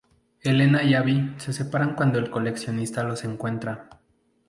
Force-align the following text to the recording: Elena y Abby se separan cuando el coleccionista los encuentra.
Elena 0.41 0.81
y 0.81 0.95
Abby 0.95 1.35
se 1.37 1.53
separan 1.53 1.93
cuando 1.93 2.17
el 2.17 2.31
coleccionista 2.31 3.03
los 3.03 3.23
encuentra. 3.23 3.87